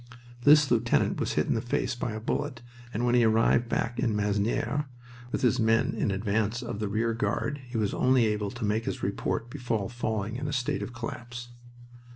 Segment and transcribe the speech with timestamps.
[0.45, 3.99] This lieutenant was hit in the face by a bullet, and when he arrived back
[3.99, 4.85] in Masnieres
[5.31, 8.85] with his men in advance of the rear guard he was only able to make
[8.85, 11.49] his report before falling in a state of collapse.